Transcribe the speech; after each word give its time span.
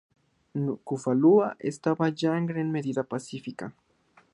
Nukualofa 0.63 1.57
estaba 1.59 2.09
ya 2.09 2.35
en 2.35 2.47
gran 2.47 2.71
medida 2.71 3.03
pacífica. 3.03 3.75